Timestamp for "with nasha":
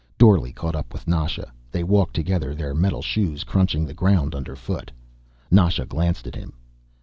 0.93-1.53